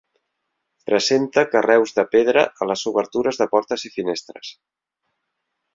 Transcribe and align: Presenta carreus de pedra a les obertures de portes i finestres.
Presenta 0.89 1.43
carreus 1.55 1.93
de 1.99 2.07
pedra 2.15 2.47
a 2.65 2.69
les 2.71 2.87
obertures 2.93 3.43
de 3.43 3.51
portes 3.55 3.87
i 3.91 3.95
finestres. 3.99 4.53